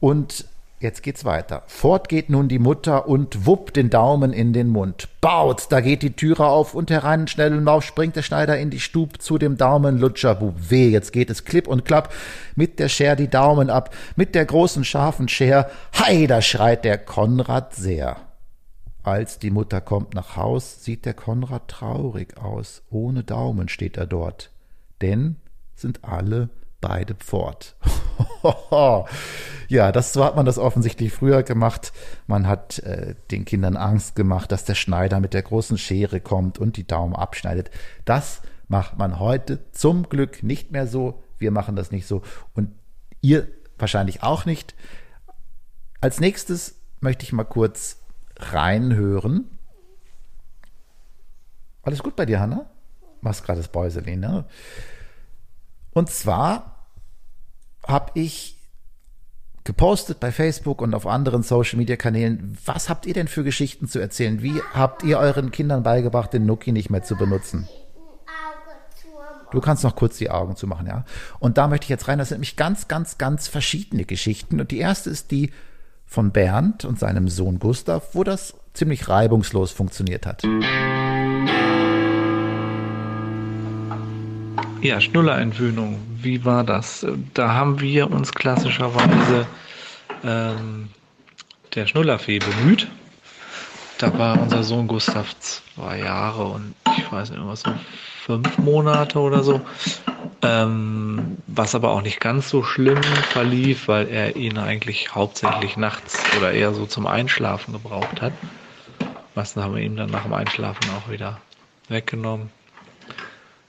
Und 0.00 0.46
jetzt 0.80 1.04
geht's 1.04 1.24
weiter. 1.24 1.62
Fort 1.68 2.08
geht 2.08 2.28
nun 2.28 2.48
die 2.48 2.58
Mutter 2.58 3.06
und 3.06 3.46
wuppt 3.46 3.76
den 3.76 3.88
Daumen 3.88 4.32
in 4.32 4.52
den 4.52 4.68
Mund. 4.68 5.08
Baut, 5.20 5.66
da 5.70 5.80
geht 5.80 6.02
die 6.02 6.16
Türe 6.16 6.46
auf 6.46 6.74
und 6.74 6.90
herein 6.90 7.20
einen 7.20 7.28
schnellen 7.28 7.62
Maus 7.62 7.84
springt 7.84 8.16
der 8.16 8.22
Schneider 8.22 8.58
in 8.58 8.70
die 8.70 8.80
Stub 8.80 9.22
zu 9.22 9.38
dem 9.38 9.56
Daumenlutscherbub. 9.56 10.56
Weh, 10.70 10.88
jetzt 10.88 11.12
geht 11.12 11.30
es 11.30 11.44
klipp 11.44 11.68
und 11.68 11.84
klapp. 11.84 12.12
Mit 12.56 12.80
der 12.80 12.88
Scher 12.88 13.14
die 13.14 13.28
Daumen 13.28 13.70
ab, 13.70 13.94
mit 14.16 14.34
der 14.34 14.44
großen 14.44 14.84
scharfen 14.84 15.28
Scher. 15.28 15.70
Hei, 15.96 16.26
da 16.26 16.42
schreit 16.42 16.84
der 16.84 16.98
Konrad 16.98 17.76
sehr. 17.76 18.16
Als 19.04 19.38
die 19.38 19.50
Mutter 19.50 19.82
kommt 19.82 20.14
nach 20.14 20.36
Haus, 20.36 20.82
sieht 20.82 21.04
der 21.04 21.12
Konrad 21.12 21.68
traurig 21.68 22.38
aus. 22.38 22.82
Ohne 22.90 23.22
Daumen 23.22 23.68
steht 23.68 23.98
er 23.98 24.06
dort. 24.06 24.50
Denn 25.02 25.36
sind 25.74 26.04
alle 26.04 26.48
beide 26.80 27.14
fort. 27.18 27.76
ja, 29.68 29.92
das 29.92 30.14
so 30.14 30.24
hat 30.24 30.36
man 30.36 30.46
das 30.46 30.56
offensichtlich 30.56 31.12
früher 31.12 31.42
gemacht. 31.42 31.92
Man 32.26 32.46
hat 32.46 32.78
äh, 32.78 33.14
den 33.30 33.44
Kindern 33.44 33.76
Angst 33.76 34.16
gemacht, 34.16 34.50
dass 34.50 34.64
der 34.64 34.74
Schneider 34.74 35.20
mit 35.20 35.34
der 35.34 35.42
großen 35.42 35.76
Schere 35.76 36.20
kommt 36.20 36.58
und 36.58 36.78
die 36.78 36.86
Daumen 36.86 37.14
abschneidet. 37.14 37.70
Das 38.06 38.40
macht 38.68 38.96
man 38.96 39.18
heute 39.20 39.70
zum 39.72 40.08
Glück 40.08 40.42
nicht 40.42 40.72
mehr 40.72 40.86
so. 40.86 41.22
Wir 41.36 41.50
machen 41.50 41.76
das 41.76 41.90
nicht 41.90 42.06
so 42.06 42.22
und 42.54 42.70
ihr 43.20 43.48
wahrscheinlich 43.78 44.22
auch 44.22 44.46
nicht. 44.46 44.74
Als 46.00 46.20
nächstes 46.20 46.80
möchte 47.00 47.24
ich 47.24 47.34
mal 47.34 47.44
kurz 47.44 48.03
reinhören. 48.38 49.48
Alles 51.82 52.02
gut 52.02 52.16
bei 52.16 52.26
dir, 52.26 52.40
Hanna? 52.40 52.66
Machst 53.20 53.44
gerade 53.44 53.60
das 53.60 53.68
Bäuselin, 53.68 54.20
ne? 54.20 54.44
Und 55.92 56.10
zwar 56.10 56.86
habe 57.86 58.10
ich 58.14 58.56
gepostet 59.64 60.20
bei 60.20 60.30
Facebook 60.30 60.82
und 60.82 60.94
auf 60.94 61.06
anderen 61.06 61.42
Social 61.42 61.78
Media 61.78 61.96
Kanälen. 61.96 62.58
Was 62.64 62.88
habt 62.88 63.06
ihr 63.06 63.14
denn 63.14 63.28
für 63.28 63.44
Geschichten 63.44 63.88
zu 63.88 63.98
erzählen? 63.98 64.42
Wie 64.42 64.60
habt 64.74 65.02
ihr 65.02 65.18
euren 65.18 65.50
Kindern 65.50 65.82
beigebracht, 65.82 66.32
den 66.32 66.46
Nuki 66.46 66.72
nicht 66.72 66.90
mehr 66.90 67.02
zu 67.02 67.16
benutzen? 67.16 67.68
Du 69.52 69.60
kannst 69.60 69.84
noch 69.84 69.94
kurz 69.94 70.18
die 70.18 70.30
Augen 70.30 70.56
zumachen, 70.56 70.86
ja. 70.86 71.04
Und 71.38 71.58
da 71.58 71.68
möchte 71.68 71.84
ich 71.84 71.90
jetzt 71.90 72.08
rein. 72.08 72.18
Das 72.18 72.30
sind 72.30 72.36
nämlich 72.36 72.56
ganz, 72.56 72.88
ganz, 72.88 73.18
ganz 73.18 73.46
verschiedene 73.46 74.04
Geschichten. 74.04 74.60
Und 74.60 74.70
die 74.72 74.78
erste 74.78 75.10
ist 75.10 75.30
die 75.30 75.52
von 76.14 76.30
Bernd 76.30 76.84
und 76.84 76.98
seinem 76.98 77.28
Sohn 77.28 77.58
Gustav, 77.58 78.14
wo 78.14 78.22
das 78.22 78.54
ziemlich 78.72 79.08
reibungslos 79.08 79.72
funktioniert 79.72 80.26
hat. 80.26 80.44
Ja, 84.80 85.00
Schnullerentwöhnung, 85.00 85.98
wie 86.20 86.44
war 86.44 86.62
das? 86.62 87.04
Da 87.34 87.54
haben 87.54 87.80
wir 87.80 88.10
uns 88.10 88.32
klassischerweise 88.32 89.46
ähm, 90.22 90.90
der 91.74 91.86
Schnullerfee 91.86 92.38
bemüht. 92.38 92.86
Da 93.98 94.16
war 94.16 94.40
unser 94.40 94.62
Sohn 94.62 94.86
Gustav 94.86 95.34
zwei 95.40 95.98
Jahre 95.98 96.44
und 96.44 96.74
ich 96.96 97.10
weiß 97.10 97.30
nicht, 97.30 97.44
was 97.44 97.62
so 97.62 97.70
fünf 98.24 98.56
Monate 98.58 99.18
oder 99.18 99.42
so. 99.42 99.60
Ähm, 100.42 101.36
was 101.46 101.74
aber 101.74 101.90
auch 101.90 102.02
nicht 102.02 102.20
ganz 102.20 102.48
so 102.48 102.62
schlimm 102.62 103.02
verlief, 103.02 103.88
weil 103.88 104.08
er 104.08 104.36
ihn 104.36 104.58
eigentlich 104.58 105.14
hauptsächlich 105.14 105.76
nachts 105.76 106.24
oder 106.38 106.52
eher 106.52 106.72
so 106.72 106.86
zum 106.86 107.06
Einschlafen 107.06 107.72
gebraucht 107.72 108.22
hat. 108.22 108.32
Meistens 109.34 109.62
haben 109.62 109.74
wir 109.74 109.82
ihn 109.82 109.96
dann 109.96 110.10
nach 110.10 110.22
dem 110.22 110.32
Einschlafen 110.32 110.88
auch 110.90 111.10
wieder 111.10 111.38
weggenommen. 111.88 112.50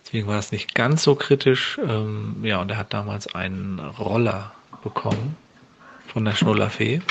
Deswegen 0.05 0.27
war 0.27 0.35
das 0.35 0.51
nicht 0.51 0.73
ganz 0.73 1.03
so 1.03 1.15
kritisch. 1.15 1.77
Ähm, 1.85 2.37
ja, 2.43 2.61
und 2.61 2.71
er 2.71 2.77
hat 2.77 2.93
damals 2.93 3.33
einen 3.35 3.79
Roller 3.79 4.51
bekommen 4.83 5.35
von 6.13 6.23
der 6.23 6.35
Schnullerfee. 6.35 7.01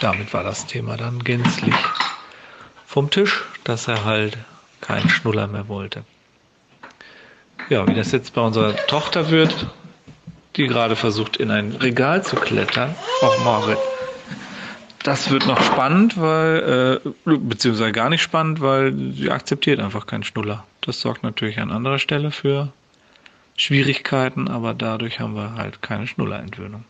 Damit 0.00 0.34
war 0.34 0.44
das 0.44 0.66
Thema 0.66 0.96
dann 0.96 1.24
gänzlich 1.24 1.74
vom 2.84 3.10
Tisch, 3.10 3.44
dass 3.64 3.88
er 3.88 4.04
halt 4.04 4.36
keinen 4.80 5.08
Schnuller 5.08 5.46
mehr 5.46 5.68
wollte. 5.68 6.04
Ja, 7.68 7.86
wie 7.86 7.94
das 7.94 8.12
jetzt 8.12 8.32
bei 8.32 8.40
unserer 8.40 8.74
Tochter 8.86 9.30
wird, 9.30 9.66
die 10.56 10.66
gerade 10.66 10.96
versucht, 10.96 11.36
in 11.36 11.50
ein 11.50 11.72
Regal 11.72 12.24
zu 12.24 12.36
klettern. 12.36 12.94
Auch 13.20 13.44
Marit. 13.44 13.78
Das 15.02 15.30
wird 15.30 15.46
noch 15.46 15.62
spannend, 15.62 16.20
weil, 16.20 17.02
äh, 17.04 17.10
beziehungsweise 17.24 17.92
gar 17.92 18.08
nicht 18.08 18.22
spannend, 18.22 18.60
weil 18.60 18.94
sie 19.14 19.30
akzeptiert 19.30 19.80
einfach 19.80 20.06
keinen 20.06 20.24
Schnuller. 20.24 20.64
Das 20.80 21.00
sorgt 21.00 21.22
natürlich 21.22 21.58
an 21.60 21.70
anderer 21.70 21.98
Stelle 21.98 22.30
für 22.30 22.72
Schwierigkeiten, 23.56 24.48
aber 24.48 24.72
dadurch 24.72 25.20
haben 25.20 25.34
wir 25.34 25.54
halt 25.54 25.82
keine 25.82 26.06
Schnullerentwöhnung. 26.06 26.84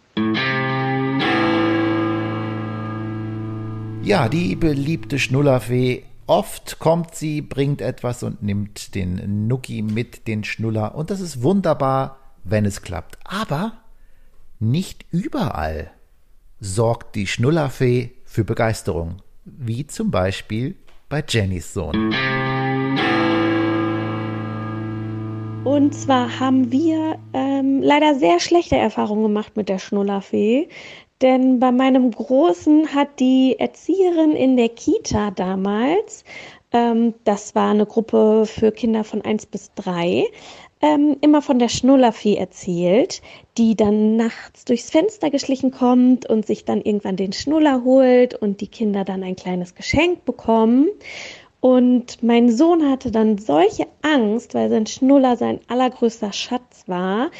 Ja, 4.02 4.28
die 4.28 4.54
beliebte 4.56 5.18
Schnullerfee 5.18 6.04
Oft 6.28 6.78
kommt 6.78 7.14
sie, 7.14 7.40
bringt 7.40 7.80
etwas 7.80 8.23
und 8.23 8.42
nimmt 8.42 8.94
den 8.94 9.49
Nuki 9.49 9.80
mit, 9.80 10.28
den 10.28 10.44
Schnuller. 10.44 10.94
Und 10.94 11.08
das 11.11 11.20
ist 11.20 11.42
wunderbar, 11.42 12.18
wenn 12.44 12.66
es 12.66 12.82
klappt. 12.82 13.16
Aber 13.25 13.73
nicht 14.58 15.06
überall 15.11 15.90
sorgt 16.61 17.14
die 17.14 17.26
Schnullerfee 17.26 18.12
für 18.26 18.44
Begeisterung. 18.44 19.23
Wie 19.47 19.87
zum 19.87 20.11
Beispiel 20.11 20.76
bei 21.08 21.25
Jennys 21.26 21.73
Sohn. 21.73 22.14
Und 25.64 25.94
zwar 25.94 26.38
haben 26.38 26.70
wir 26.70 27.18
ähm, 27.32 27.80
leider 27.80 28.16
sehr 28.16 28.38
schlechte 28.38 28.76
Erfahrungen 28.76 29.23
gemacht 29.23 29.56
mit 29.56 29.70
der 29.70 29.78
Schnullerfee. 29.78 30.68
Denn 31.20 31.58
bei 31.58 31.72
meinem 31.72 32.12
Großen 32.12 32.94
hat 32.94 33.18
die 33.18 33.56
Erzieherin 33.58 34.32
in 34.32 34.56
der 34.56 34.68
Kita 34.68 35.32
damals, 35.32 36.25
ähm, 36.72 37.14
das 37.25 37.54
war 37.54 37.72
eine 37.72 37.87
Gruppe 37.87 38.44
für 38.46 38.70
Kinder 38.70 39.02
von 39.02 39.22
1 39.22 39.46
bis 39.46 39.72
3, 39.75 40.26
ähm, 40.80 41.16
immer 41.20 41.42
von 41.42 41.58
der 41.58 41.68
Schnullerfee 41.68 42.37
erzählt, 42.37 43.20
die 43.56 43.75
dann 43.75 44.14
nachts 44.14 44.64
durchs 44.64 44.90
Fenster 44.90 45.30
geschlichen 45.30 45.72
kommt 45.72 46.28
und 46.28 46.46
sich 46.46 46.64
dann 46.64 46.82
irgendwann 46.82 47.16
den 47.16 47.32
Schnuller 47.32 47.82
holt 47.82 48.34
und 48.34 48.60
die 48.60 48.68
Kinder 48.68 49.04
dann 49.04 49.25
ein 49.25 49.34
kleines 49.34 49.75
Geschenk 49.75 50.25
bekommen. 50.25 50.88
Und 51.60 52.22
mein 52.22 52.50
Sohn 52.50 52.88
hatte 52.88 53.10
dann 53.10 53.38
solche 53.38 53.86
Angst, 54.02 54.54
weil 54.54 54.70
sein 54.70 54.86
Schnuller 54.86 55.36
sein 55.36 55.58
allergrößter 55.66 56.32
Schatz 56.32 56.84
war, 56.86 57.30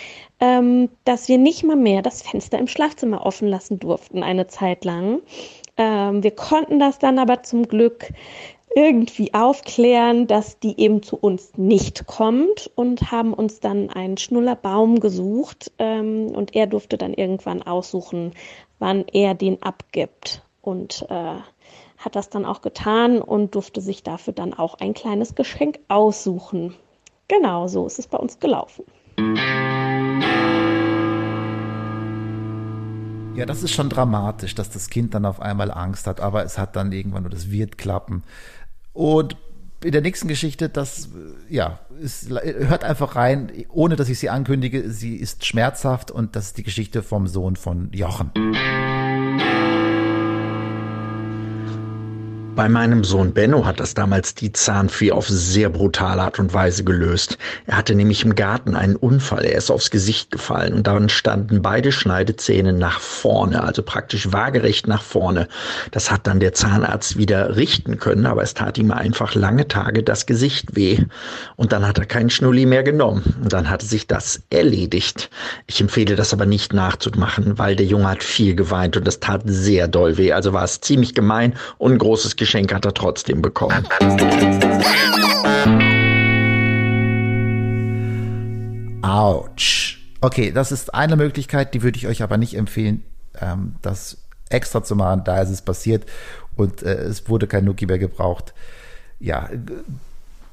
ähm, 0.40 0.88
dass 1.04 1.28
wir 1.28 1.38
nicht 1.38 1.62
mal 1.62 1.76
mehr 1.76 2.02
das 2.02 2.22
Fenster 2.22 2.58
im 2.58 2.66
Schlafzimmer 2.66 3.25
offen 3.25 3.48
lassen 3.48 3.78
durften, 3.78 4.25
eine 4.25 4.48
Zeit 4.48 4.84
lang. 4.84 5.20
Ähm, 5.76 6.25
wir 6.25 6.32
konnten 6.32 6.80
das 6.80 6.98
dann 6.98 7.20
aber 7.20 7.44
zum 7.44 7.68
Glück 7.68 8.08
irgendwie 8.75 9.32
aufklären, 9.34 10.26
dass 10.26 10.58
die 10.58 10.78
eben 10.80 11.02
zu 11.02 11.16
uns 11.16 11.56
nicht 11.56 12.06
kommt 12.06 12.70
und 12.75 13.10
haben 13.10 13.32
uns 13.32 13.60
dann 13.60 13.90
einen 13.90 14.16
Schnullerbaum 14.16 15.00
gesucht 15.00 15.72
ähm, 15.78 16.32
und 16.34 16.54
er 16.54 16.66
durfte 16.66 16.98
dann 16.98 17.14
irgendwann 17.14 17.62
aussuchen, 17.62 18.32
wann 18.78 19.04
er 19.12 19.34
den 19.34 19.62
abgibt 19.62 20.42
und 20.62 21.06
äh, 21.08 21.37
hat 21.99 22.17
das 22.17 22.31
dann 22.31 22.45
auch 22.45 22.62
getan 22.62 23.21
und 23.21 23.55
durfte 23.55 23.81
sich 23.81 24.02
dafür 24.02 24.33
dann 24.33 24.55
auch 24.55 24.75
ein 24.81 24.95
kleines 24.95 25.35
Geschenk 25.35 25.81
aussuchen. 25.88 26.75
Genau 27.26 27.69
so 27.69 27.87
ist 27.87 27.99
es 27.99 28.07
bei 28.07 28.19
uns 28.19 28.38
gelaufen. 28.38 28.85
Ja, 33.35 33.47
das 33.47 33.62
ist 33.62 33.73
schon 33.73 33.88
dramatisch, 33.88 34.55
dass 34.55 34.71
das 34.71 34.90
Kind 34.90 35.14
dann 35.14 35.25
auf 35.25 35.40
einmal 35.40 35.71
Angst 35.71 36.07
hat, 36.07 36.21
aber 36.21 36.45
es 36.45 36.59
hat 36.59 36.75
dann 36.76 36.93
irgendwann 36.93 37.25
und 37.25 37.35
es 37.35 37.50
wird 37.50 37.78
klappen. 37.78 38.25
Und 38.93 39.37
in 39.85 39.93
der 39.93 40.00
nächsten 40.00 40.26
Geschichte, 40.26 40.69
das, 40.69 41.11
ja, 41.49 41.78
ist, 42.00 42.31
hört 42.31 42.83
einfach 42.83 43.14
rein, 43.14 43.52
ohne 43.69 43.95
dass 43.95 44.09
ich 44.09 44.19
sie 44.19 44.28
ankündige, 44.28 44.90
sie 44.90 45.17
ist 45.17 45.47
schmerzhaft 45.47 46.11
und 46.11 46.35
das 46.35 46.47
ist 46.47 46.59
die 46.59 46.64
Geschichte 46.64 47.02
vom 47.02 47.28
Sohn 47.28 47.55
von 47.55 47.90
Jochen. 47.93 48.33
Bei 52.59 52.69
meinem 52.69 53.05
Sohn 53.05 53.35
Benno 53.35 53.67
hat 53.67 53.79
das 53.79 53.95
damals 53.95 54.35
die 54.35 54.50
Zahnfee 54.50 55.12
auf 55.12 55.29
sehr 55.29 55.69
brutale 55.69 56.23
Art 56.23 56.41
und 56.41 56.53
Weise 56.53 56.83
gelöst. 56.83 57.38
Er 57.69 57.77
hatte 57.77 57.95
nämlich 57.95 58.25
im 58.25 58.35
Garten 58.35 58.75
einen 58.75 58.97
Unfall. 58.97 59.45
Er 59.45 59.59
ist 59.59 59.71
aufs 59.71 59.93
Gesicht 59.93 60.33
gefallen 60.33 60.75
und 60.75 60.88
dann 60.88 61.09
standen 61.09 61.62
beide 61.62 61.93
Schneidezähne 61.93 62.73
nach 62.73 62.99
vorne, 62.99 63.62
also 63.62 63.85
praktisch 63.85 64.33
waagerecht 64.33 64.88
nach 64.88 65.05
vorne. 65.05 65.47
Das 65.93 66.11
hat 66.11 66.27
dann 66.27 66.41
der 66.41 66.53
Zahnarzt 66.53 67.17
wieder 67.17 67.55
richten 67.55 68.00
können, 68.00 68.27
aber 68.27 68.43
es 68.43 68.55
tat 68.55 68.77
ihm 68.77 68.91
einfach 68.91 69.37
lange 69.37 69.69
Tage 69.69 70.03
das 70.03 70.27
Gesicht 70.27 70.75
weh. 70.75 70.99
Und 71.55 71.71
dann 71.71 71.87
hat 71.87 71.99
er 71.99 72.07
keinen 72.07 72.29
Schnulli 72.29 72.67
mehr 72.67 72.83
genommen. 72.83 73.37
Und 73.41 73.53
dann 73.53 73.71
hatte 73.71 73.87
sich 73.87 74.09
das 74.09 74.43
erledigt. 74.50 75.31
Ich 75.69 75.81
empfehle 75.81 76.17
das 76.17 76.33
aber 76.33 76.45
nicht 76.45 76.73
nachzumachen, 76.73 77.57
weil 77.57 77.77
der 77.77 77.87
Junge 77.87 78.09
hat 78.09 78.25
viel 78.25 78.57
geweint 78.57 78.97
und 78.97 79.07
das 79.07 79.21
tat 79.21 79.43
sehr 79.45 79.87
doll 79.87 80.19
weh. 80.19 80.33
Also 80.33 80.53
war 80.53 80.65
es 80.65 80.81
ziemlich 80.81 81.15
gemein 81.15 81.55
und 81.79 81.93
ein 81.93 81.99
großes 81.99 82.35
Geschenk 82.35 82.48
Geschenk 82.49 82.73
hat 82.73 82.87
er 82.87 82.95
trotzdem 82.95 83.43
bekommen. 83.43 83.87
Autsch. 89.02 89.99
Okay, 90.23 90.50
das 90.50 90.73
ist 90.73 90.95
eine 90.95 91.17
Möglichkeit, 91.17 91.75
die 91.75 91.83
würde 91.83 91.99
ich 91.99 92.07
euch 92.07 92.23
aber 92.23 92.38
nicht 92.38 92.55
empfehlen, 92.55 93.05
ähm, 93.38 93.75
das 93.83 94.17
extra 94.49 94.83
zu 94.83 94.97
machen. 94.97 95.25
Da 95.26 95.43
ist 95.43 95.50
es 95.50 95.61
passiert 95.61 96.07
und 96.57 96.83
äh, 96.83 96.95
es 96.95 97.28
wurde 97.28 97.47
kein 97.47 97.67
Nuki 97.67 97.85
mehr 97.85 97.99
gebraucht. 97.99 98.55
Ja, 99.21 99.50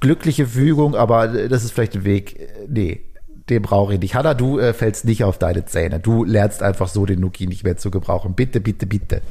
glückliche 0.02 0.48
Fügung, 0.48 0.96
aber 0.96 1.48
das 1.48 1.64
ist 1.64 1.72
vielleicht 1.72 1.96
ein 1.96 2.04
Weg. 2.04 2.50
Nee, 2.68 3.06
den 3.50 3.62
brauche 3.62 3.94
ich 3.94 4.02
nicht. 4.02 4.16
Hanna, 4.16 4.34
du 4.34 4.60
äh, 4.60 4.74
fällst 4.74 5.06
nicht 5.06 5.24
auf 5.24 5.38
deine 5.38 5.66
Zähne. 5.66 6.02
Du 6.02 6.26
lernst 6.26 6.62
einfach 6.62 6.90
so 6.90 7.06
den 7.06 7.22
Nuki 7.22 7.48
nicht 7.48 7.64
mehr 7.64 7.78
zu 7.78 7.90
gebrauchen. 7.90 8.34
Bitte, 8.34 8.60
bitte, 8.60 8.86
bitte. 8.86 9.22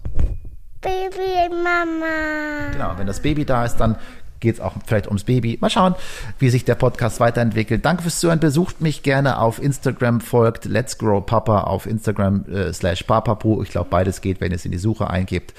Baby 0.81 1.55
Mama. 1.55 2.71
Genau, 2.73 2.93
wenn 2.97 3.07
das 3.07 3.21
Baby 3.21 3.45
da 3.45 3.65
ist, 3.65 3.77
dann 3.77 3.97
geht 4.41 4.55
es 4.55 4.61
auch 4.61 4.73
vielleicht 4.87 5.07
ums 5.07 5.25
Baby. 5.25 5.59
Mal 5.61 5.69
schauen, 5.69 5.95
wie 6.39 6.49
sich 6.49 6.65
der 6.65 6.75
Podcast 6.75 7.21
weiterentwickelt. 7.21 7.85
Danke 7.85 8.03
fürs 8.03 8.21
Zuhören. 8.21 8.41
Besucht 8.41 8.81
mich 8.81 9.03
gerne 9.03 9.39
auf 9.39 9.63
Instagram, 9.63 10.21
folgt 10.21 10.65
Let's 10.65 10.97
Grow 10.97 11.25
Papa 11.25 11.63
auf 11.63 11.87
Instagram 11.87 12.47
äh, 12.51 12.73
slash 12.73 13.03
papapu. 13.03 13.63
Ich 13.63 13.71
glaube, 13.71 13.91
beides 13.91 14.23
geht, 14.23 14.41
wenn 14.41 14.53
ihr 14.53 14.57
es 14.57 14.65
in 14.65 14.73
die 14.73 14.79
Suche 14.79 15.11
eingebt. 15.11 15.55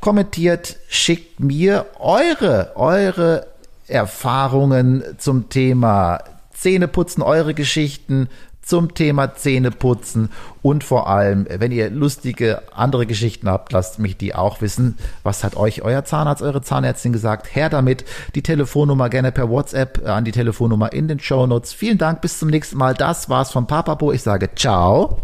Kommentiert, 0.00 0.76
schickt 0.88 1.40
mir 1.40 1.86
eure, 1.98 2.72
eure 2.74 3.46
Erfahrungen 3.86 5.02
zum 5.18 5.48
Thema 5.48 6.18
Zähneputzen, 6.52 7.22
eure 7.22 7.54
Geschichten, 7.54 8.28
zum 8.64 8.94
Thema 8.94 9.34
Zähneputzen 9.34 10.30
und 10.62 10.84
vor 10.84 11.08
allem, 11.08 11.46
wenn 11.48 11.72
ihr 11.72 11.90
lustige 11.90 12.62
andere 12.74 13.06
Geschichten 13.06 13.48
habt, 13.48 13.72
lasst 13.72 13.98
mich 13.98 14.16
die 14.16 14.34
auch 14.34 14.60
wissen. 14.60 14.96
Was 15.22 15.44
hat 15.44 15.56
euch 15.56 15.82
euer 15.82 16.04
Zahnarzt, 16.04 16.42
eure 16.42 16.62
Zahnärztin 16.62 17.12
gesagt? 17.12 17.54
Her 17.54 17.68
damit. 17.68 18.04
Die 18.34 18.42
Telefonnummer 18.42 19.08
gerne 19.08 19.32
per 19.32 19.50
WhatsApp 19.50 20.06
an 20.06 20.24
die 20.24 20.32
Telefonnummer 20.32 20.92
in 20.92 21.08
den 21.08 21.20
Show 21.20 21.46
Notes. 21.46 21.72
Vielen 21.72 21.98
Dank, 21.98 22.20
bis 22.22 22.38
zum 22.38 22.48
nächsten 22.48 22.78
Mal. 22.78 22.94
Das 22.94 23.28
war's 23.28 23.50
von 23.50 23.66
Papapo. 23.66 24.12
Ich 24.12 24.22
sage 24.22 24.54
ciao. 24.54 25.18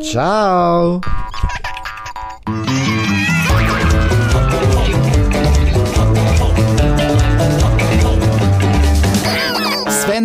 Ciao. 0.00 1.00
Ciao. 1.00 1.00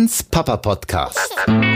Svens 0.08 0.22
Papa 0.22 0.56
Podcast. 0.56 1.67